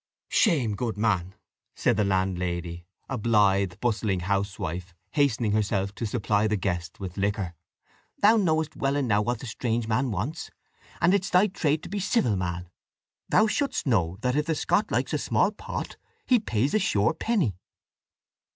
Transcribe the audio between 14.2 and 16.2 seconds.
that if the Scot likes a small pot,